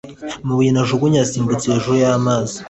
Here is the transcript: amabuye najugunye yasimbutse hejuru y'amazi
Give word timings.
amabuye 0.43 0.69
najugunye 0.71 1.17
yasimbutse 1.19 1.65
hejuru 1.73 1.95
y'amazi 2.03 2.57